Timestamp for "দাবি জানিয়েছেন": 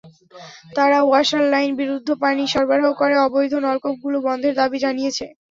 4.59-5.29